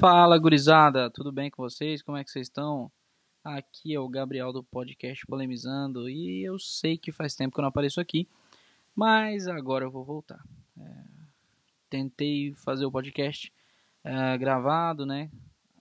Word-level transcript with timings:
Fala, 0.00 0.38
gurizada, 0.38 1.10
tudo 1.10 1.30
bem 1.30 1.50
com 1.50 1.62
vocês? 1.62 2.00
Como 2.00 2.16
é 2.16 2.24
que 2.24 2.30
vocês 2.30 2.46
estão? 2.46 2.90
Aqui 3.44 3.94
é 3.94 4.00
o 4.00 4.08
Gabriel 4.08 4.50
do 4.50 4.64
podcast 4.64 5.26
Polemizando 5.26 6.08
e 6.08 6.42
eu 6.42 6.58
sei 6.58 6.96
que 6.96 7.12
faz 7.12 7.34
tempo 7.34 7.52
que 7.52 7.60
eu 7.60 7.62
não 7.62 7.68
apareço 7.68 8.00
aqui, 8.00 8.26
mas 8.96 9.46
agora 9.46 9.84
eu 9.84 9.90
vou 9.90 10.02
voltar. 10.02 10.42
É, 10.80 11.04
tentei 11.90 12.54
fazer 12.54 12.86
o 12.86 12.90
podcast 12.90 13.52
é, 14.02 14.38
gravado, 14.38 15.04
né? 15.04 15.30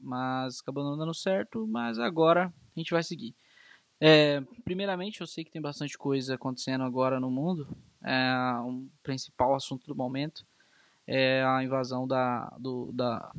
Mas 0.01 0.59
acabou 0.59 0.83
não 0.83 0.97
dando 0.97 1.13
certo, 1.13 1.65
mas 1.65 1.97
agora 1.97 2.53
a 2.75 2.79
gente 2.79 2.91
vai 2.91 3.03
seguir. 3.03 3.33
É, 4.01 4.41
primeiramente, 4.65 5.21
eu 5.21 5.27
sei 5.27 5.45
que 5.45 5.51
tem 5.51 5.61
bastante 5.61 5.97
coisa 5.97 6.35
acontecendo 6.35 6.83
agora 6.83 7.21
no 7.21 7.31
mundo. 7.31 7.69
É, 8.03 8.33
um 8.65 8.89
principal 9.01 9.55
assunto 9.55 9.87
do 9.87 9.95
momento 9.95 10.45
é 11.07 11.41
a 11.41 11.63
invasão 11.63 12.05
da, 12.05 12.53
do, 12.59 12.91
da 12.91 13.31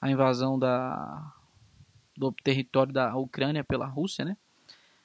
a 0.00 0.10
invasão 0.10 0.58
da, 0.58 1.32
do 2.16 2.32
território 2.32 2.92
da 2.92 3.16
Ucrânia 3.16 3.62
pela 3.62 3.86
Rússia, 3.86 4.24
né? 4.24 4.36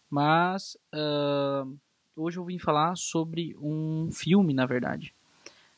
Mas 0.10 0.78
uh, 0.94 1.78
hoje 2.16 2.38
eu 2.38 2.46
vim 2.46 2.58
falar 2.58 2.96
sobre 2.96 3.56
um 3.60 4.10
filme, 4.12 4.54
na 4.54 4.66
verdade. 4.66 5.14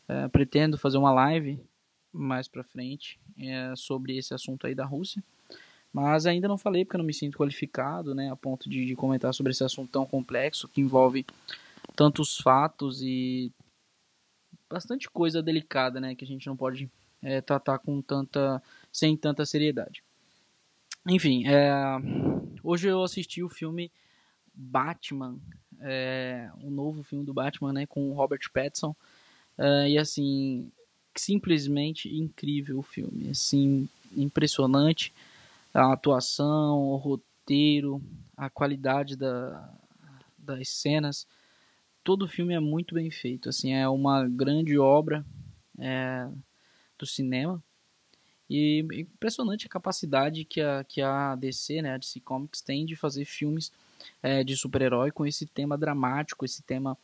Uh, 0.08 0.30
pretendo 0.30 0.78
fazer 0.78 0.98
uma 0.98 1.12
live 1.12 1.60
mais 2.14 2.48
para 2.48 2.64
frente 2.64 3.20
uh, 3.38 3.76
sobre 3.76 4.18
esse 4.18 4.34
assunto 4.34 4.68
aí 4.68 4.76
da 4.76 4.86
Rússia, 4.86 5.24
mas 5.92 6.26
ainda 6.26 6.48
não 6.48 6.58
falei 6.58 6.86
porque 6.86 6.96
eu 6.96 7.00
não 7.00 7.06
me 7.06 7.14
sinto 7.14 7.38
qualificado, 7.38 8.14
né, 8.14 8.32
a 8.32 8.36
ponto 8.36 8.70
de, 8.70 8.86
de 8.86 8.96
comentar 8.96 9.34
sobre 9.34 9.52
esse 9.52 9.64
assunto 9.64 9.92
tão 9.92 10.06
complexo 10.06 10.68
que 10.68 10.82
envolve 10.82 11.26
tantos 11.96 12.38
fatos 12.38 13.02
e 13.02 13.52
bastante 14.70 15.10
coisa 15.10 15.42
delicada, 15.42 16.00
né, 16.00 16.16
que 16.16 16.24
a 16.24 16.28
gente 16.28 16.48
não 16.48 16.56
pode 16.56 16.90
é, 17.22 17.42
tratar 17.42 17.80
com 17.80 18.02
tanta 18.02 18.62
sem 18.92 19.16
tanta 19.16 19.46
seriedade. 19.46 20.04
Enfim, 21.08 21.48
é, 21.48 21.72
hoje 22.64 22.88
eu 22.88 23.02
assisti 23.02 23.42
o 23.42 23.50
filme 23.50 23.92
Batman, 24.54 25.38
é, 25.80 26.50
um 26.62 26.70
novo 26.70 27.04
filme 27.04 27.24
do 27.24 27.34
Batman, 27.34 27.72
né, 27.72 27.86
com 27.86 28.10
o 28.10 28.14
Robert 28.14 28.42
Pattinson, 28.54 28.96
é, 29.58 29.92
e 29.92 29.98
assim, 29.98 30.72
simplesmente 31.16 32.14
incrível 32.14 32.80
o 32.80 32.84
filme, 32.84 33.30
assim, 33.30 33.88
impressionante 34.16 35.14
a 35.74 35.94
atuação, 35.94 36.80
o 36.80 36.96
roteiro, 36.96 38.02
a 38.36 38.50
qualidade 38.50 39.16
da, 39.16 39.72
das 40.38 40.70
cenas, 40.70 41.28
todo 42.04 42.24
o 42.24 42.28
filme 42.28 42.54
é 42.54 42.60
muito 42.60 42.96
bem 42.96 43.12
feito, 43.12 43.50
assim, 43.50 43.74
é 43.74 43.88
uma 43.88 44.28
grande 44.28 44.78
obra 44.78 45.26
é, 45.80 46.28
do 46.98 47.06
cinema, 47.06 47.64
e 48.50 48.86
impressionante 48.94 49.66
a 49.66 49.70
capacidade 49.70 50.46
que 50.46 50.62
a, 50.62 50.84
que 50.84 51.02
a 51.02 51.36
DC, 51.36 51.82
né, 51.82 51.94
a 51.94 51.98
DC 51.98 52.20
Comics, 52.22 52.62
tem 52.62 52.86
de 52.86 52.96
fazer 52.96 53.26
filmes 53.26 53.72
é, 54.24 54.44
de 54.44 54.56
super-herói 54.56 55.12
com 55.12 55.26
esse 55.26 55.46
tema 55.46 55.78
dramático, 55.78 56.46
esse 56.46 56.64
tema 56.64 56.98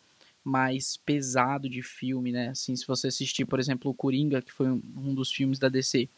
mais 0.44 0.98
pesado 0.98 1.70
de 1.70 1.82
filme, 1.82 2.32
né? 2.32 2.50
Assim, 2.50 2.76
se 2.76 2.86
você 2.86 3.08
assistir, 3.08 3.46
por 3.46 3.60
exemplo, 3.60 3.90
o 3.90 3.94
Coringa, 3.94 4.42
que 4.42 4.52
foi 4.52 4.70
um 4.70 5.14
dos 5.14 5.32
filmes 5.32 5.58
da 5.58 5.70
DC 5.70 6.10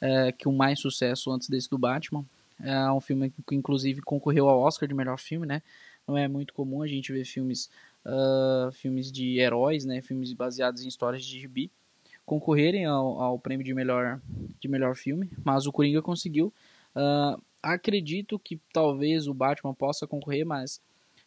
é, 0.00 0.32
que 0.32 0.48
o 0.48 0.52
mais 0.52 0.80
sucesso 0.80 1.30
antes 1.30 1.48
desse 1.48 1.70
do 1.70 1.78
Batman, 1.78 2.24
é 2.62 2.90
um 2.90 3.00
filme 3.00 3.32
que 3.46 3.54
inclusive 3.54 4.02
concorreu 4.02 4.48
ao 4.48 4.60
Oscar 4.60 4.88
de 4.88 4.94
melhor 4.94 5.18
filme, 5.18 5.46
né? 5.46 5.62
Não 6.06 6.16
é 6.16 6.26
muito 6.28 6.52
comum 6.52 6.82
a 6.82 6.86
gente 6.86 7.12
ver 7.12 7.24
filmes, 7.24 7.70
uh, 8.04 8.72
filmes 8.72 9.10
de 9.10 9.38
heróis, 9.38 9.84
né? 9.84 10.02
Filmes 10.02 10.32
baseados 10.32 10.82
em 10.82 10.88
histórias 10.88 11.24
de 11.24 11.40
gibi 11.40 11.70
concorrerem 12.30 12.84
ao, 12.84 13.20
ao 13.20 13.38
prêmio 13.40 13.66
de 13.66 13.74
melhor, 13.74 14.20
de 14.60 14.68
melhor 14.68 14.94
filme, 14.94 15.28
mas 15.44 15.66
o 15.66 15.72
Coringa 15.72 16.00
conseguiu. 16.00 16.54
Uh, 16.94 17.42
acredito 17.60 18.38
que 18.38 18.60
talvez 18.72 19.26
o 19.26 19.34
Batman 19.34 19.74
possa 19.74 20.06
concorrer, 20.06 20.46
mas 20.46 20.80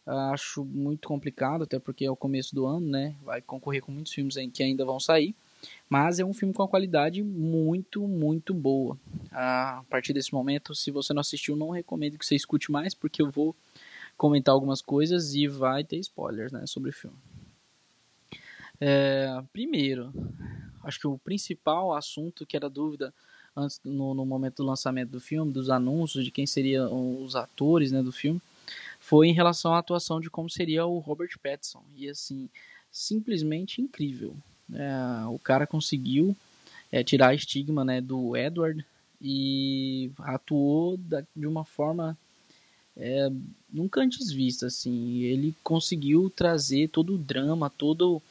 uh, 0.07 0.31
acho 0.31 0.63
muito 0.63 1.05
complicado, 1.05 1.65
até 1.65 1.77
porque 1.77 2.05
é 2.05 2.09
o 2.09 2.15
começo 2.15 2.55
do 2.55 2.65
ano, 2.65 2.87
né? 2.87 3.17
Vai 3.21 3.41
concorrer 3.41 3.81
com 3.81 3.91
muitos 3.91 4.13
filmes 4.13 4.35
que 4.53 4.63
ainda 4.63 4.85
vão 4.85 4.97
sair. 4.97 5.35
Mas 5.89 6.19
é 6.19 6.25
um 6.25 6.33
filme 6.33 6.53
com 6.53 6.61
uma 6.61 6.69
qualidade 6.69 7.21
muito, 7.21 8.07
muito 8.07 8.53
boa. 8.53 8.93
Uh, 8.93 9.29
a 9.33 9.85
partir 9.89 10.13
desse 10.13 10.33
momento, 10.33 10.73
se 10.73 10.89
você 10.89 11.13
não 11.13 11.19
assistiu, 11.19 11.57
não 11.57 11.71
recomendo 11.71 12.17
que 12.17 12.25
você 12.25 12.35
escute 12.35 12.71
mais, 12.71 12.93
porque 12.93 13.21
eu 13.21 13.29
vou 13.29 13.53
comentar 14.15 14.53
algumas 14.53 14.81
coisas 14.81 15.35
e 15.35 15.49
vai 15.49 15.83
ter 15.83 15.97
spoilers 15.97 16.53
né, 16.53 16.65
sobre 16.65 16.91
o 16.91 16.93
filme. 16.93 17.17
É, 18.79 19.41
primeiro, 19.51 20.11
acho 20.83 20.99
que 20.99 21.07
o 21.07 21.17
principal 21.17 21.93
assunto 21.93 22.45
que 22.45 22.55
era 22.55 22.69
dúvida 22.69 23.13
antes 23.55 23.79
no, 23.83 24.13
no, 24.13 24.25
momento 24.25 24.57
do 24.57 24.65
lançamento 24.65 25.11
do 25.11 25.19
filme, 25.19 25.51
dos 25.51 25.69
anúncios 25.69 26.25
de 26.25 26.31
quem 26.31 26.45
seriam 26.45 27.21
os 27.23 27.35
atores 27.35 27.91
né, 27.91 28.01
do 28.01 28.11
filme, 28.11 28.41
foi 28.99 29.27
em 29.27 29.33
relação 29.33 29.73
à 29.73 29.79
atuação 29.79 30.19
de 30.19 30.29
como 30.29 30.49
seria 30.49 30.85
o 30.85 30.99
Robert 30.99 31.37
Pattinson. 31.41 31.83
E 31.95 32.09
assim, 32.09 32.49
simplesmente 32.91 33.81
incrível. 33.81 34.35
É, 34.73 35.25
o 35.27 35.37
cara 35.37 35.67
conseguiu 35.67 36.35
é, 36.91 37.03
tirar 37.03 37.35
estigma 37.35 37.83
né, 37.83 38.01
do 38.01 38.35
Edward 38.35 38.83
e 39.21 40.11
atuou 40.19 40.97
da, 40.97 41.23
de 41.35 41.47
uma 41.47 41.63
forma 41.63 42.17
é, 42.95 43.29
nunca 43.71 44.01
antes 44.01 44.31
vista. 44.31 44.67
Assim. 44.67 45.19
Ele 45.19 45.55
conseguiu 45.63 46.29
trazer 46.29 46.89
todo 46.89 47.15
o 47.15 47.17
drama, 47.17 47.69
todo 47.69 48.21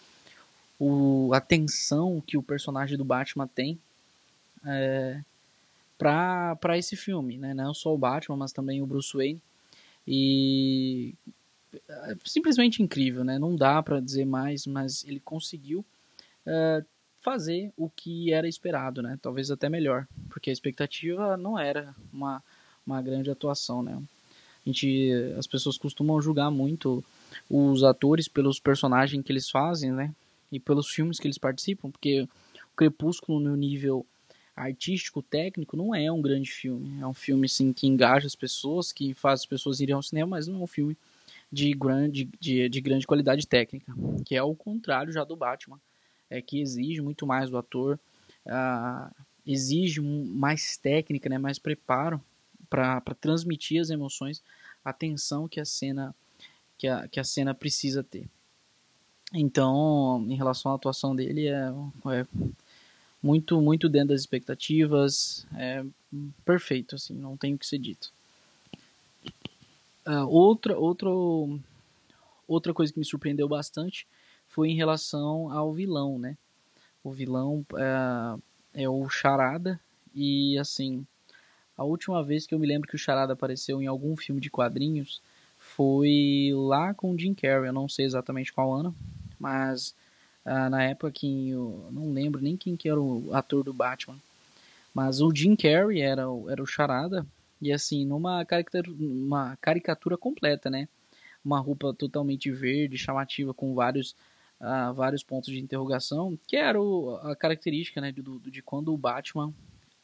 o, 0.79 1.33
a 1.33 1.41
tensão 1.41 2.21
que 2.27 2.37
o 2.37 2.43
personagem 2.43 2.97
do 2.97 3.05
Batman 3.05 3.47
tem 3.47 3.79
é, 4.65 5.21
para 5.99 6.77
esse 6.77 6.97
filme, 6.97 7.39
né? 7.39 7.55
Não 7.55 7.73
só 7.73 7.95
o 7.95 7.99
Batman, 7.99 8.37
mas 8.37 8.53
também 8.53 8.83
o 8.83 8.87
Bruce 8.87 9.17
Wayne. 9.17 9.43
E 10.07 11.15
é 11.89 12.17
simplesmente 12.25 12.83
incrível, 12.83 13.25
né? 13.25 13.39
Não 13.39 13.55
dá 13.55 13.83
para 13.83 14.01
dizer 14.01 14.25
mais, 14.25 14.67
mas 14.67 15.05
ele 15.05 15.21
conseguiu 15.21 15.85
é, 16.45 16.85
fazer 17.21 17.73
o 17.77 17.89
que 17.89 18.33
era 18.33 18.49
esperado, 18.49 19.01
né? 19.01 19.19
Talvez 19.23 19.51
até 19.51 19.69
melhor, 19.69 20.07
porque 20.29 20.51
a 20.51 20.53
expectativa 20.53 21.37
não 21.37 21.59
era 21.59 21.95
uma, 22.13 22.43
uma 22.87 23.01
grande 23.01 23.31
atuação, 23.31 23.83
né? 23.83 23.97
A 23.97 24.69
gente, 24.69 25.13
as 25.39 25.47
pessoas 25.47 25.79
costumam 25.79 26.21
julgar 26.21 26.51
muito 26.51 27.03
os 27.49 27.83
atores 27.83 28.29
pelos 28.29 28.61
personagens 28.61 29.25
que 29.25 29.33
eles 29.33 29.49
fazem, 29.49 29.93
né? 29.93 30.13
E 30.53 30.61
pelos 30.61 30.89
filmes 30.89 31.19
que 31.19 31.27
eles 31.27 31.39
participam, 31.39 31.91
porque 31.91 32.23
o 32.23 32.77
Crepúsculo 32.77 33.41
no 33.41 33.57
nível 33.57 34.07
artístico, 34.55 35.23
técnico, 35.23 35.77
não 35.77 35.95
é 35.95 36.13
um 36.13 36.21
grande 36.21 36.51
filme. 36.51 37.01
É 37.01 37.07
um 37.07 37.15
filme 37.15 37.49
sim 37.49 37.73
que 37.73 37.87
engaja 37.87 38.27
as 38.27 38.37
pessoas, 38.37 38.93
que 38.93 39.15
faz 39.15 39.41
as 39.41 39.47
pessoas 39.47 39.81
irem 39.81 39.95
ao 39.95 40.03
cinema, 40.03 40.33
mas 40.33 40.47
não 40.47 40.61
é 40.61 40.65
um 40.65 40.67
filme 40.67 40.97
de 41.51 41.73
grande, 41.73 42.29
de, 42.39 42.69
de 42.69 42.81
grande 42.81 43.07
qualidade 43.07 43.47
técnica, 43.47 43.93
que 44.25 44.37
é 44.37 44.43
o 44.43 44.55
contrário 44.55 45.13
já 45.13 45.25
do 45.25 45.37
Batman, 45.37 45.81
é 46.29 46.41
que 46.41 46.61
exige 46.61 47.01
muito 47.01 47.27
mais 47.27 47.51
do 47.51 47.59
ator, 47.59 47.99
uh, 48.47 49.15
exige 49.47 50.01
mais 50.01 50.77
técnica, 50.77 51.29
né, 51.29 51.39
mais 51.39 51.59
preparo 51.59 52.23
para 52.71 53.03
transmitir 53.21 53.81
as 53.81 53.91
emoções, 53.91 54.43
a 54.85 54.93
tensão 54.93 55.47
que 55.47 55.61
a 55.61 55.65
cena 55.65 56.15
que 56.79 56.89
a, 56.89 57.07
que 57.07 57.21
a 57.21 57.25
cena 57.25 57.55
precisa 57.55 58.03
ter. 58.03 58.29
Então, 59.35 60.25
em 60.29 60.35
relação 60.35 60.73
à 60.73 60.75
atuação 60.75 61.17
dele, 61.17 61.47
é, 61.47 61.73
é 62.07 62.27
muito, 63.23 63.61
muito 63.61 63.89
dentro 63.89 64.09
das 64.09 64.21
expectativas, 64.21 65.47
é 65.57 65.85
perfeito, 66.45 66.97
assim, 66.97 67.15
não 67.15 67.37
tem 67.37 67.55
o 67.55 67.59
que 67.59 67.67
ser 67.67 67.79
dito. 67.79 68.13
Uh, 70.07 70.27
outra, 70.29 70.77
outra, 70.77 71.09
outra 72.47 72.75
coisa 72.75 72.93
que 72.93 72.99
me 72.99 73.05
surpreendeu 73.05 73.49
bastante 73.49 74.07
foi 74.49 74.69
em 74.69 74.77
relação 74.77 75.51
ao 75.51 75.73
vilão, 75.73 76.19
né? 76.19 76.37
O 77.03 77.11
vilão 77.11 77.65
é, 78.75 78.83
é 78.83 78.89
o 78.89 79.09
Charada, 79.09 79.81
e 80.15 80.59
assim, 80.59 81.07
a 81.77 81.85
última 81.85 82.23
vez 82.23 82.47
que 82.47 82.55
eu 82.55 82.59
me 82.59 82.67
lembro 82.67 82.89
que 82.89 82.97
o 82.97 82.99
Charada 82.99 83.33
apareceu 83.33 83.81
em 83.81 83.87
algum 83.87 84.15
filme 84.17 84.41
de 84.41 84.51
quadrinhos 84.51 85.23
foi 85.57 86.51
lá 86.55 86.93
com 86.93 87.13
o 87.13 87.19
Jim 87.19 87.35
Carrey, 87.35 87.69
eu 87.69 87.73
não 87.73 87.89
sei 87.89 88.05
exatamente 88.05 88.53
qual 88.53 88.73
ano, 88.73 88.95
mas 89.43 89.93
ah, 90.45 90.71
na 90.71 90.85
época 90.85 91.11
que 91.11 91.51
eu 91.51 91.89
não 91.91 92.13
lembro 92.13 92.41
nem 92.41 92.57
quem 92.57 92.77
que 92.77 92.89
era 92.89 93.01
o 93.01 93.35
ator 93.35 93.65
do 93.65 93.75
Batman, 93.75 94.19
mas 94.95 95.21
o 95.21 95.35
Jim 95.35 95.57
Carrey 95.57 96.01
era, 96.01 96.23
era 96.49 96.63
o 96.63 96.67
Charada, 96.67 97.27
e 97.61 97.73
assim, 97.73 98.05
numa 98.05 98.45
caricatura, 98.45 98.91
uma 98.99 99.57
caricatura 99.57 100.17
completa, 100.17 100.71
né? 100.71 100.89
Uma 101.45 101.59
roupa 101.61 101.93
totalmente 101.93 102.51
verde, 102.53 102.97
chamativa, 102.97 103.53
com 103.53 103.75
vários, 103.75 104.13
uh, 104.61 104.95
vários 104.95 105.25
pontos 105.25 105.53
de 105.53 105.61
interrogação, 105.61 106.39
que 106.47 106.57
era 106.57 106.81
o, 106.81 107.17
a 107.17 107.35
característica 107.35 108.01
né, 108.01 108.13
de, 108.13 108.23
de 108.23 108.63
quando 108.63 108.93
o 108.93 108.97
Batman 108.97 109.53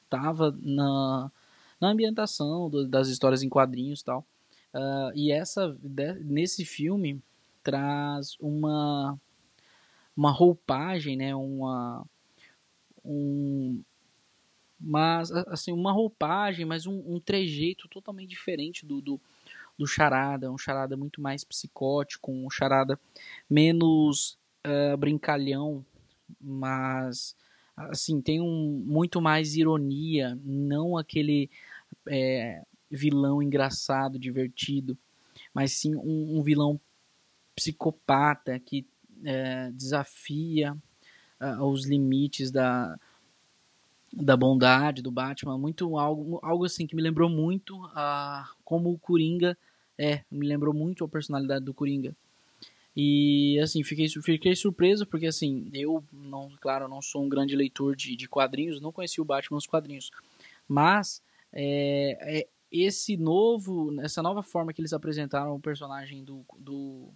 estava 0.04 0.56
na, 0.60 1.30
na 1.80 1.88
ambientação 1.90 2.68
do, 2.68 2.86
das 2.88 3.08
histórias 3.08 3.42
em 3.42 3.48
quadrinhos 3.48 4.02
tal. 4.02 4.24
Uh, 4.74 5.12
e 5.14 5.32
essa, 5.32 5.76
de, 5.82 6.14
nesse 6.14 6.64
filme 6.64 7.20
traz 7.62 8.36
uma 8.40 9.18
uma 10.18 10.32
roupagem, 10.32 11.16
né, 11.16 11.32
uma, 11.32 12.04
um, 13.04 13.80
mas 14.80 15.30
assim 15.30 15.70
uma 15.70 15.92
roupagem, 15.92 16.66
mas 16.66 16.86
um, 16.86 17.00
um 17.06 17.20
trejeito 17.20 17.86
totalmente 17.86 18.28
diferente 18.28 18.84
do, 18.84 19.00
do, 19.00 19.20
do 19.78 19.86
charada, 19.86 20.50
um 20.50 20.58
charada 20.58 20.96
muito 20.96 21.20
mais 21.20 21.44
psicótico, 21.44 22.32
um 22.32 22.50
charada 22.50 22.98
menos 23.48 24.36
uh, 24.66 24.96
brincalhão, 24.96 25.86
mas 26.40 27.36
assim 27.76 28.20
tem 28.20 28.40
um 28.40 28.82
muito 28.84 29.20
mais 29.20 29.54
ironia, 29.54 30.36
não 30.42 30.98
aquele 30.98 31.48
é, 32.08 32.64
vilão 32.90 33.40
engraçado, 33.40 34.18
divertido, 34.18 34.98
mas 35.54 35.74
sim 35.74 35.94
um, 35.94 36.40
um 36.40 36.42
vilão 36.42 36.80
psicopata 37.54 38.58
que 38.58 38.84
é, 39.24 39.70
desafia 39.72 40.76
uh, 41.40 41.64
os 41.64 41.86
limites 41.86 42.50
da, 42.50 42.98
da 44.12 44.36
bondade 44.36 45.02
do 45.02 45.10
Batman, 45.10 45.58
muito 45.58 45.98
algo, 45.98 46.38
algo 46.42 46.64
assim 46.64 46.86
que 46.86 46.96
me 46.96 47.02
lembrou 47.02 47.28
muito 47.28 47.78
a 47.94 48.50
como 48.64 48.90
o 48.90 48.98
Coringa 48.98 49.56
é, 49.96 50.22
me 50.30 50.46
lembrou 50.46 50.72
muito 50.72 51.04
a 51.04 51.08
personalidade 51.08 51.64
do 51.64 51.74
Coringa. 51.74 52.14
E 52.96 53.58
assim, 53.60 53.84
fiquei, 53.84 54.08
fiquei 54.08 54.56
surpreso 54.56 55.06
porque 55.06 55.26
assim, 55.26 55.70
eu 55.72 56.02
não, 56.12 56.50
claro, 56.60 56.88
não 56.88 57.00
sou 57.00 57.24
um 57.24 57.28
grande 57.28 57.54
leitor 57.54 57.94
de, 57.94 58.16
de 58.16 58.28
quadrinhos, 58.28 58.80
não 58.80 58.92
conheci 58.92 59.20
o 59.20 59.24
Batman 59.24 59.56
nos 59.56 59.66
quadrinhos. 59.66 60.10
Mas 60.66 61.22
é, 61.52 62.18
é, 62.40 62.48
esse 62.70 63.16
novo, 63.16 64.00
essa 64.00 64.22
nova 64.22 64.42
forma 64.42 64.72
que 64.72 64.80
eles 64.80 64.92
apresentaram 64.92 65.54
o 65.54 65.60
personagem 65.60 66.24
do, 66.24 66.44
do, 66.58 67.08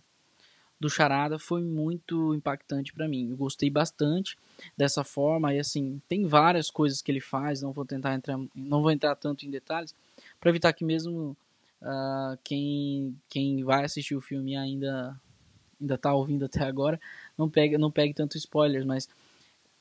do 0.83 0.91
Charada 0.91 1.39
foi 1.39 1.63
muito 1.63 2.35
impactante 2.35 2.93
para 2.93 3.09
mim. 3.09 3.31
Eu 3.31 3.37
gostei 3.37 3.71
bastante 3.71 4.37
dessa 4.77 5.05
forma 5.05 5.55
e 5.55 5.59
assim, 5.59 6.03
tem 6.09 6.27
várias 6.27 6.71
coisas 6.71 7.01
que 7.01 7.11
ele 7.11 7.21
faz, 7.21 7.63
não 7.63 7.73
vou 7.73 7.85
tentar 7.85 8.15
entrar, 8.15 8.39
não 8.55 8.83
vou 8.83 8.91
entrar 8.91 9.15
tanto 9.17 9.47
em 9.47 9.51
detalhes, 9.51 9.95
para 10.41 10.51
evitar 10.51 10.73
que 10.73 10.85
mesmo 10.85 11.37
Uh, 11.83 12.39
quem, 12.45 13.19
quem 13.29 13.65
vai 13.65 13.85
assistir 13.85 14.15
o 14.15 14.21
filme 14.21 14.57
ainda 14.57 15.21
ainda 15.81 15.99
tá 15.99 16.15
ouvindo 16.15 16.45
até 16.45 16.63
agora, 16.63 17.01
não 17.37 17.51
pega 17.51 17.77
não 17.77 17.91
pegue 17.91 18.15
tanto 18.15 18.37
spoilers, 18.37 18.87
mas 18.87 19.09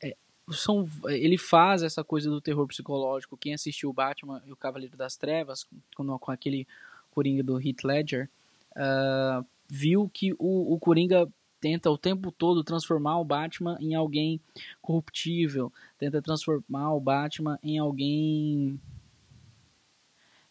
é, 0.02 0.16
são, 0.50 0.90
ele 1.06 1.38
faz 1.38 1.84
essa 1.84 2.04
coisa 2.04 2.28
do 2.28 2.42
terror 2.42 2.66
psicológico. 2.66 3.38
Quem 3.38 3.54
assistiu 3.54 3.92
o 3.92 3.94
Batman 3.94 4.42
e 4.48 4.52
o 4.52 4.56
Cavaleiro 4.56 4.98
das 4.98 5.16
Trevas, 5.16 5.68
com, 5.96 6.18
com 6.18 6.32
aquele 6.32 6.68
Coringa 7.12 7.44
do 7.44 7.62
Heath 7.62 7.84
Ledger, 7.84 8.28
uh, 8.72 9.46
viu 9.74 10.12
que 10.14 10.34
o, 10.34 10.74
o 10.74 10.78
Coringa 10.78 11.32
tenta 11.62 11.90
o 11.90 11.98
tempo 11.98 12.30
todo 12.30 12.62
transformar 12.62 13.20
o 13.20 13.24
Batman 13.24 13.78
em 13.80 13.96
alguém 13.96 14.42
corruptível, 14.82 15.72
tenta 15.98 16.22
transformar 16.22 16.94
o 16.94 17.00
Batman 17.00 17.58
em 17.64 17.80
alguém 17.80 18.78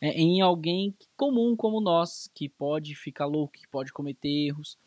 é, 0.01 0.19
em 0.19 0.41
alguém 0.41 0.95
comum 1.19 1.55
como 1.55 1.83
nós, 1.83 2.31
que 2.35 2.49
pode 2.49 2.95
ficar 2.95 3.27
louco, 3.27 3.53
que 3.53 3.69
pode 3.69 3.93
cometer 3.93 4.31
erros. 4.31 4.79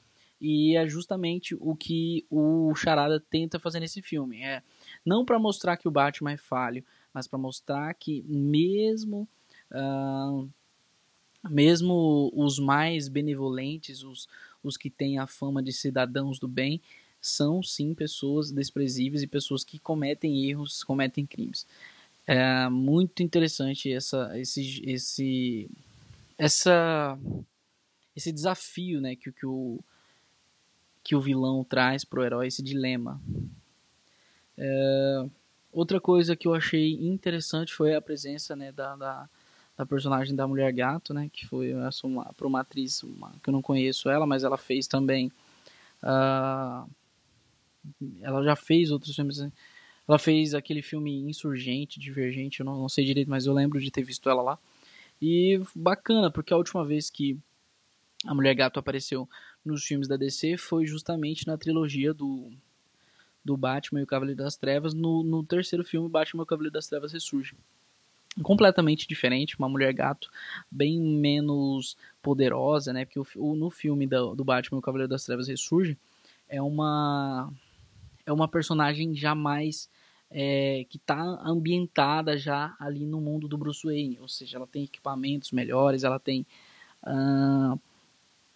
E 0.42 0.76
é 0.76 0.88
justamente 0.88 1.56
o 1.60 1.76
que 1.76 2.26
o 2.28 2.74
Charada 2.74 3.20
tenta 3.20 3.60
fazer 3.60 3.80
nesse 3.80 4.02
filme. 4.02 4.42
É 4.42 4.64
não 5.06 5.24
para 5.24 5.38
mostrar 5.38 5.78
que 5.78 5.88
o 5.88 5.92
Batman 5.92 6.32
é 6.32 6.38
falho, 6.38 6.84
mas 7.14 7.28
para 7.28 7.38
mostrar 7.38 7.94
que 7.94 8.24
mesmo 8.24 9.28
uh, 9.72 10.50
mesmo 11.50 12.32
os 12.34 12.60
mais 12.60 13.08
benevolentes, 13.08 14.04
os, 14.04 14.28
os 14.64 14.78
que 14.78 14.90
têm 14.90 15.20
a 15.20 15.28
fama 15.28 15.62
de 15.62 15.74
cidadãos 15.74 16.40
do 16.40 16.48
bem, 16.48 16.82
são 17.22 17.64
sim 17.64 17.94
pessoas 17.94 18.52
desprezíveis 18.52 19.24
e 19.24 19.28
pessoas 19.28 19.64
que 19.64 19.80
cometem 19.80 20.50
erros, 20.50 20.84
cometem 20.84 21.26
crimes. 21.26 21.66
É 22.26 22.70
muito 22.70 23.24
interessante 23.24 23.92
essa, 23.92 24.38
esse, 24.40 24.82
esse, 24.86 25.70
essa, 26.38 27.18
esse 28.16 28.32
desafio 28.32 29.02
né, 29.02 29.16
que, 29.16 29.32
que, 29.32 29.46
o, 29.46 29.80
que 31.04 31.16
o 31.16 31.22
vilão 31.22 31.64
traz 31.64 32.06
para 32.06 32.20
o 32.20 32.24
herói, 32.24 32.48
esse 32.48 32.62
dilema. 32.62 33.22
É, 34.58 35.26
outra 35.72 36.00
coisa 36.00 36.36
que 36.36 36.48
eu 36.48 36.54
achei 36.54 36.94
interessante 36.94 37.74
foi 37.74 37.96
a 37.96 38.02
presença 38.02 38.56
né, 38.56 38.72
da, 38.72 38.96
da, 38.96 39.30
da 39.78 39.86
personagem 39.86 40.36
da 40.36 40.48
Mulher 40.48 40.72
Gato, 40.72 41.14
né, 41.14 41.30
que 41.32 41.48
foi 41.48 41.72
essa 41.72 42.06
uma, 42.06 42.26
para 42.34 42.48
uma 42.48 42.62
atriz 42.62 43.02
uma, 43.04 43.32
que 43.44 43.50
eu 43.50 43.52
não 43.52 43.62
conheço 43.62 44.10
ela, 44.10 44.26
mas 44.26 44.44
ela 44.44 44.58
fez 44.58 44.88
também. 44.88 45.32
Uh, 46.02 46.90
ela 48.22 48.44
já 48.44 48.56
fez 48.56 48.92
outros 48.92 49.16
filmes 49.16 49.40
né, 49.40 49.52
ela 50.08 50.20
fez 50.20 50.54
aquele 50.54 50.82
filme 50.82 51.22
Insurgente, 51.22 52.00
Divergente, 52.00 52.60
eu 52.60 52.66
não, 52.66 52.78
não 52.78 52.90
sei 52.90 53.06
direito, 53.06 53.30
mas 53.30 53.46
eu 53.46 53.54
lembro 53.54 53.80
de 53.80 53.90
ter 53.90 54.04
visto 54.04 54.30
ela 54.30 54.42
lá. 54.42 54.60
E 55.22 55.62
bacana, 55.74 56.30
porque 56.30 56.54
a 56.54 56.58
última 56.58 56.86
vez 56.86 57.10
que 57.10 57.40
a 58.26 58.34
Mulher 58.34 58.54
Gato 58.54 58.80
apareceu 58.80 59.28
nos 59.64 59.86
filmes 59.86 60.08
da 60.08 60.18
DC 60.18 60.58
foi 60.58 60.86
justamente 60.86 61.48
na 61.48 61.58
trilogia 61.58 62.14
do, 62.14 62.52
do 63.44 63.56
Batman 63.56 64.02
e 64.02 64.04
o 64.04 64.08
Cavaleiro 64.08 64.44
das 64.44 64.58
Trevas. 64.58 64.94
No, 64.94 65.24
no 65.24 65.44
terceiro 65.44 65.86
filme, 65.86 66.10
Batman 66.10 66.42
e 66.42 66.44
o 66.44 66.48
Cavaleiro 66.48 66.74
das 66.74 66.88
Trevas 66.88 67.14
ressurge. 67.14 67.56
Completamente 68.42 69.08
diferente, 69.08 69.58
uma 69.60 69.70
mulher 69.70 69.94
gato 69.94 70.30
bem 70.72 71.00
menos 71.00 71.96
poderosa, 72.22 72.92
né? 72.92 73.06
Porque 73.06 73.20
o, 73.38 73.56
no 73.56 73.70
filme 73.70 74.08
do, 74.08 74.34
do 74.34 74.44
Batman 74.44 74.80
o 74.80 74.82
Cavaleiro 74.82 75.10
das 75.10 75.24
Trevas 75.24 75.48
ressurge 75.48 75.98
é 76.50 76.62
uma 76.62 77.52
é 78.26 78.32
uma 78.32 78.48
personagem 78.48 79.14
jamais 79.14 79.90
é, 80.32 80.86
que 80.90 80.98
está 80.98 81.20
ambientada 81.46 82.38
já 82.38 82.76
ali 82.80 83.06
no 83.06 83.22
mundo 83.22 83.48
do 83.48 83.58
Bruce 83.58 83.86
Wayne, 83.86 84.18
ou 84.20 84.28
seja, 84.28 84.58
ela 84.58 84.66
tem 84.66 84.84
equipamentos 84.84 85.52
melhores, 85.52 86.04
ela 86.04 86.20
tem 86.20 86.46
uh, 87.04 87.80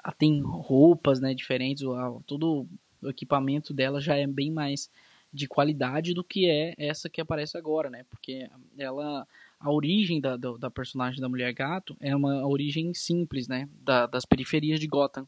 ela 0.03 0.13
tem 0.17 0.41
roupas, 0.41 1.19
né, 1.19 1.33
diferentes, 1.33 1.83
todo 2.25 2.67
o 3.01 3.09
equipamento 3.09 3.73
dela 3.73 3.99
já 3.99 4.15
é 4.15 4.25
bem 4.25 4.49
mais 4.49 4.89
de 5.31 5.47
qualidade 5.47 6.13
do 6.13 6.23
que 6.23 6.49
é 6.49 6.73
essa 6.77 7.09
que 7.09 7.21
aparece 7.21 7.57
agora, 7.57 7.89
né? 7.89 8.05
Porque 8.09 8.49
ela 8.77 9.27
a 9.59 9.71
origem 9.71 10.21
da, 10.21 10.37
da, 10.37 10.69
personagem 10.69 11.19
da 11.19 11.27
Mulher 11.27 11.53
Gato 11.53 11.97
é 11.99 12.15
uma 12.15 12.45
origem 12.45 12.93
simples, 12.93 13.47
né? 13.47 13.67
Da, 13.83 14.05
das 14.05 14.25
periferias 14.25 14.79
de 14.79 14.87
Gotham. 14.87 15.27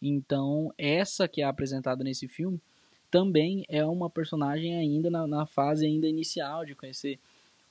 Então, 0.00 0.72
essa 0.78 1.28
que 1.28 1.42
é 1.42 1.44
apresentada 1.44 2.02
nesse 2.02 2.26
filme 2.26 2.60
também 3.10 3.64
é 3.68 3.84
uma 3.84 4.10
personagem 4.10 4.76
ainda 4.76 5.10
na, 5.10 5.26
na 5.26 5.46
fase 5.46 5.86
ainda 5.86 6.08
inicial 6.08 6.64
de 6.64 6.74
conhecer 6.74 7.18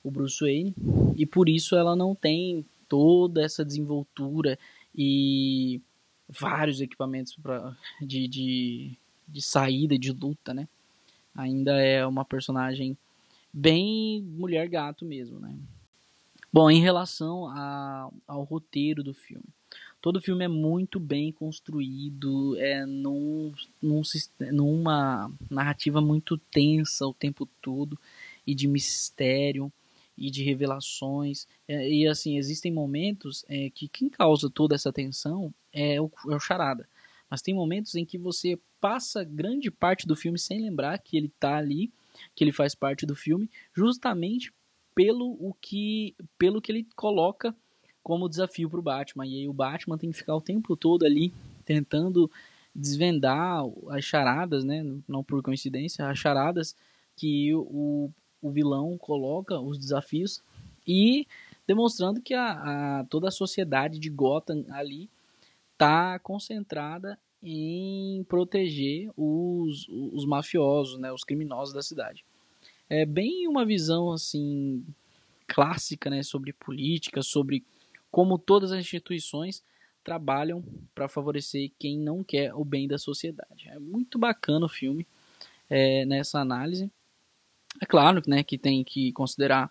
o 0.02 0.10
Bruce 0.10 0.40
Wayne 0.40 0.74
e 1.16 1.26
por 1.26 1.48
isso 1.48 1.76
ela 1.76 1.94
não 1.94 2.14
tem 2.14 2.64
toda 2.88 3.42
essa 3.44 3.64
desenvoltura 3.64 4.58
e 4.94 5.80
vários 6.28 6.80
equipamentos 6.80 7.36
pra, 7.36 7.76
de, 8.00 8.26
de, 8.26 8.98
de 9.28 9.42
saída 9.42 9.98
de 9.98 10.12
luta, 10.12 10.54
né? 10.54 10.68
Ainda 11.34 11.80
é 11.80 12.06
uma 12.06 12.24
personagem 12.24 12.96
bem 13.52 14.22
mulher 14.22 14.68
gato 14.68 15.04
mesmo, 15.04 15.38
né? 15.38 15.54
Bom, 16.56 16.70
em 16.70 16.80
relação 16.80 17.48
a, 17.48 18.10
ao 18.26 18.42
roteiro 18.42 19.04
do 19.04 19.12
filme, 19.12 19.44
todo 20.00 20.22
filme 20.22 20.42
é 20.42 20.48
muito 20.48 20.98
bem 20.98 21.30
construído, 21.30 22.56
é 22.56 22.86
num, 22.86 23.52
num, 23.82 24.00
numa 24.50 25.30
narrativa 25.50 26.00
muito 26.00 26.38
tensa 26.38 27.06
o 27.06 27.12
tempo 27.12 27.44
todo 27.60 28.00
e 28.46 28.54
de 28.54 28.66
mistério 28.66 29.70
e 30.16 30.30
de 30.30 30.42
revelações. 30.42 31.46
É, 31.68 31.90
e 31.90 32.08
assim, 32.08 32.38
existem 32.38 32.72
momentos 32.72 33.44
é, 33.50 33.68
que 33.68 33.86
quem 33.86 34.08
causa 34.08 34.48
toda 34.48 34.74
essa 34.74 34.90
tensão 34.90 35.52
é 35.70 36.00
o, 36.00 36.10
é 36.30 36.36
o 36.36 36.40
Charada. 36.40 36.88
Mas 37.28 37.42
tem 37.42 37.52
momentos 37.52 37.96
em 37.96 38.04
que 38.06 38.16
você 38.16 38.58
passa 38.80 39.22
grande 39.22 39.70
parte 39.70 40.06
do 40.06 40.16
filme 40.16 40.38
sem 40.38 40.62
lembrar 40.62 40.98
que 41.00 41.18
ele 41.18 41.26
está 41.26 41.58
ali, 41.58 41.92
que 42.34 42.42
ele 42.42 42.52
faz 42.52 42.74
parte 42.74 43.04
do 43.04 43.14
filme, 43.14 43.50
justamente 43.74 44.50
pelo 44.96 45.36
o 45.38 45.54
que 45.60 46.16
pelo 46.38 46.60
que 46.60 46.72
ele 46.72 46.88
coloca 46.96 47.54
como 48.02 48.28
desafio 48.28 48.70
para 48.70 48.80
o 48.80 48.82
Batman. 48.82 49.26
E 49.26 49.40
aí 49.40 49.48
o 49.48 49.52
Batman 49.52 49.98
tem 49.98 50.10
que 50.10 50.16
ficar 50.16 50.34
o 50.34 50.40
tempo 50.40 50.76
todo 50.76 51.04
ali 51.04 51.34
tentando 51.64 52.30
desvendar 52.74 53.62
as 53.90 54.04
charadas, 54.04 54.64
né? 54.64 54.84
Não 55.06 55.22
por 55.22 55.42
coincidência, 55.42 56.08
as 56.08 56.18
charadas 56.18 56.74
que 57.14 57.54
o, 57.54 58.10
o 58.40 58.50
vilão 58.50 58.96
coloca, 58.96 59.60
os 59.60 59.78
desafios, 59.78 60.42
e 60.86 61.26
demonstrando 61.66 62.20
que 62.20 62.32
a, 62.32 63.00
a 63.00 63.04
toda 63.04 63.28
a 63.28 63.32
sociedade 63.32 63.98
de 63.98 64.08
Gotham 64.08 64.64
ali 64.70 65.10
está 65.72 66.18
concentrada 66.20 67.18
em 67.42 68.24
proteger 68.28 69.10
os, 69.16 69.88
os 69.88 70.24
mafiosos, 70.24 70.98
né, 70.98 71.12
os 71.12 71.24
criminosos 71.24 71.74
da 71.74 71.82
cidade. 71.82 72.24
É 72.88 73.04
bem 73.04 73.48
uma 73.48 73.64
visão 73.64 74.12
assim 74.12 74.84
clássica, 75.46 76.10
né, 76.10 76.22
sobre 76.22 76.52
política, 76.52 77.22
sobre 77.22 77.64
como 78.10 78.38
todas 78.38 78.72
as 78.72 78.80
instituições 78.80 79.62
trabalham 80.02 80.62
para 80.94 81.08
favorecer 81.08 81.70
quem 81.78 81.98
não 81.98 82.22
quer 82.22 82.54
o 82.54 82.64
bem 82.64 82.86
da 82.86 82.98
sociedade. 82.98 83.68
É 83.68 83.78
muito 83.78 84.18
bacana 84.18 84.66
o 84.66 84.68
filme 84.68 85.06
é, 85.68 86.04
nessa 86.04 86.40
análise. 86.40 86.90
É 87.80 87.86
claro 87.86 88.22
né, 88.26 88.42
que 88.42 88.56
tem 88.56 88.84
que 88.84 89.12
considerar 89.12 89.70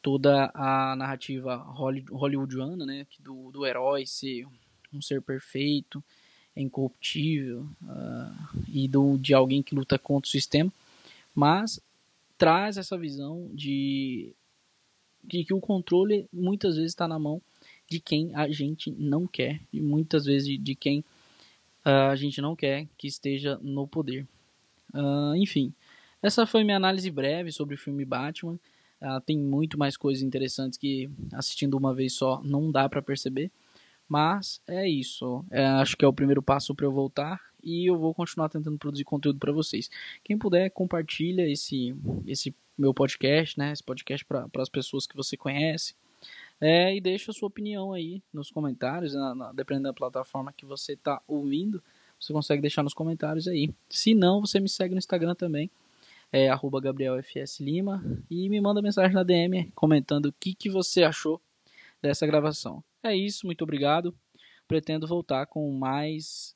toda 0.00 0.50
a 0.54 0.94
narrativa 0.96 1.56
hollywoodiana, 1.56 2.84
né, 2.84 3.06
do, 3.20 3.50
do 3.50 3.66
herói 3.66 4.06
ser 4.06 4.46
um 4.92 5.00
ser 5.00 5.20
perfeito, 5.22 6.02
incorruptível 6.56 7.66
uh, 7.82 8.58
e 8.68 8.86
do, 8.86 9.18
de 9.18 9.34
alguém 9.34 9.62
que 9.62 9.74
luta 9.74 9.98
contra 9.98 10.28
o 10.28 10.30
sistema, 10.30 10.72
mas 11.34 11.80
traz 12.36 12.76
essa 12.76 12.96
visão 12.98 13.50
de, 13.52 14.34
de 15.22 15.44
que 15.44 15.54
o 15.54 15.60
controle 15.60 16.28
muitas 16.32 16.76
vezes 16.76 16.92
está 16.92 17.06
na 17.06 17.18
mão 17.18 17.40
de 17.88 18.00
quem 18.00 18.34
a 18.34 18.48
gente 18.48 18.90
não 18.90 19.26
quer 19.26 19.60
e 19.72 19.80
muitas 19.80 20.24
vezes 20.24 20.46
de, 20.46 20.58
de 20.58 20.74
quem 20.74 21.00
uh, 21.84 22.10
a 22.10 22.16
gente 22.16 22.40
não 22.40 22.56
quer 22.56 22.86
que 22.96 23.06
esteja 23.06 23.58
no 23.62 23.86
poder. 23.86 24.26
Uh, 24.92 25.34
enfim, 25.36 25.72
essa 26.22 26.46
foi 26.46 26.64
minha 26.64 26.76
análise 26.76 27.10
breve 27.10 27.52
sobre 27.52 27.74
o 27.74 27.78
filme 27.78 28.04
Batman. 28.04 28.58
Uh, 29.00 29.20
tem 29.26 29.38
muito 29.38 29.78
mais 29.78 29.96
coisas 29.96 30.22
interessantes 30.22 30.78
que 30.78 31.10
assistindo 31.32 31.76
uma 31.76 31.94
vez 31.94 32.14
só 32.14 32.42
não 32.42 32.70
dá 32.70 32.88
para 32.88 33.02
perceber. 33.02 33.50
Mas 34.08 34.60
é 34.66 34.88
isso. 34.88 35.44
É, 35.50 35.64
acho 35.64 35.96
que 35.96 36.04
é 36.04 36.08
o 36.08 36.12
primeiro 36.12 36.42
passo 36.42 36.74
para 36.74 36.86
eu 36.86 36.92
voltar 36.92 37.40
e 37.64 37.88
eu 37.88 37.98
vou 37.98 38.14
continuar 38.14 38.48
tentando 38.48 38.78
produzir 38.78 39.04
conteúdo 39.04 39.38
para 39.38 39.52
vocês. 39.52 39.90
Quem 40.22 40.36
puder, 40.36 40.70
compartilha 40.70 41.48
esse, 41.48 41.94
esse 42.26 42.54
meu 42.76 42.92
podcast, 42.92 43.58
né? 43.58 43.72
Esse 43.72 43.82
podcast 43.82 44.24
para 44.24 44.48
as 44.56 44.68
pessoas 44.68 45.06
que 45.06 45.16
você 45.16 45.36
conhece. 45.36 45.94
É, 46.60 46.94
e 46.94 47.00
deixa 47.00 47.30
a 47.30 47.34
sua 47.34 47.48
opinião 47.48 47.92
aí 47.92 48.22
nos 48.32 48.50
comentários, 48.50 49.14
na, 49.14 49.34
na, 49.34 49.52
dependendo 49.52 49.88
da 49.88 49.92
plataforma 49.92 50.52
que 50.52 50.64
você 50.64 50.92
está 50.92 51.20
ouvindo. 51.26 51.82
Você 52.18 52.32
consegue 52.32 52.62
deixar 52.62 52.82
nos 52.82 52.94
comentários 52.94 53.48
aí. 53.48 53.70
Se 53.88 54.14
não, 54.14 54.40
você 54.40 54.60
me 54.60 54.68
segue 54.68 54.94
no 54.94 54.98
Instagram 54.98 55.34
também, 55.34 55.70
é 56.32 56.48
GabrielFSLima, 56.48 58.02
e 58.30 58.48
me 58.48 58.60
manda 58.60 58.82
mensagem 58.82 59.14
na 59.14 59.22
DM 59.22 59.70
comentando 59.74 60.26
o 60.26 60.32
que, 60.32 60.54
que 60.54 60.70
você 60.70 61.02
achou 61.02 61.40
dessa 62.00 62.26
gravação. 62.26 62.82
É 63.02 63.14
isso, 63.14 63.46
muito 63.46 63.62
obrigado. 63.62 64.14
Pretendo 64.66 65.06
voltar 65.06 65.46
com 65.46 65.70
mais 65.72 66.53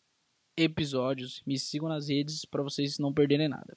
episódios. 0.58 1.42
Me 1.46 1.58
sigam 1.58 1.88
nas 1.88 2.08
redes 2.08 2.44
para 2.44 2.62
vocês 2.62 2.98
não 2.98 3.12
perderem 3.12 3.48
nada. 3.48 3.76